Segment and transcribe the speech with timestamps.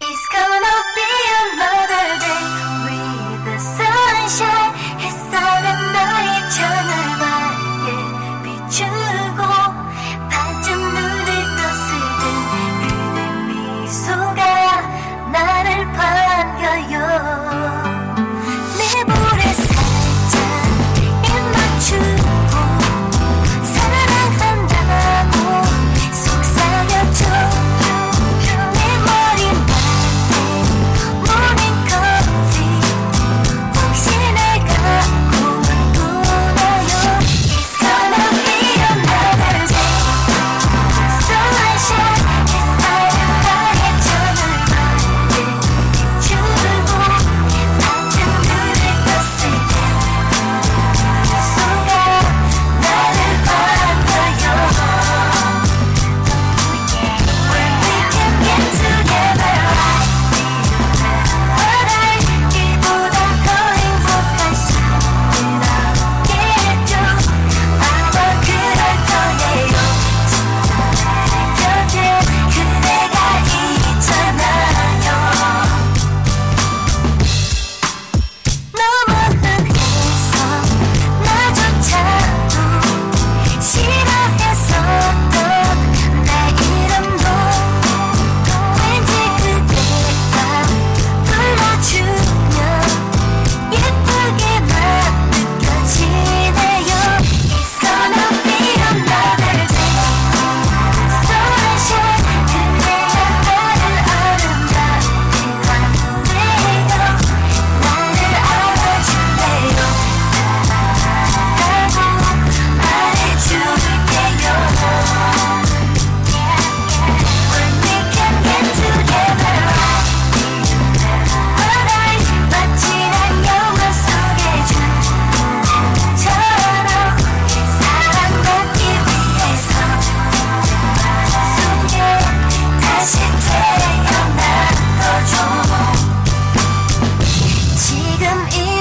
[0.00, 0.23] Is.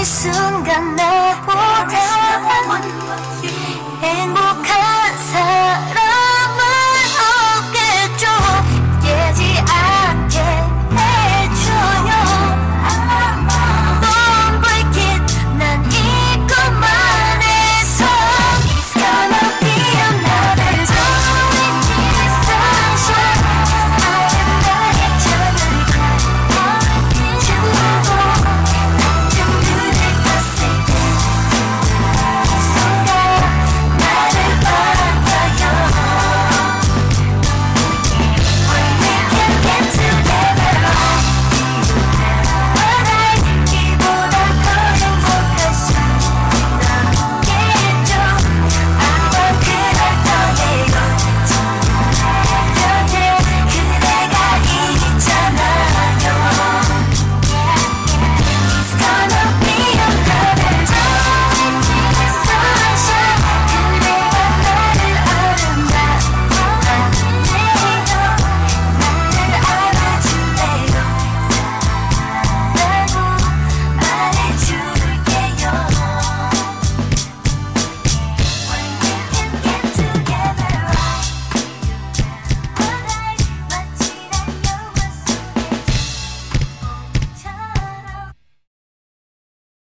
[0.04, 1.02] 이 순간 내
[1.48, 1.96] 원해
[4.02, 4.93] 행복한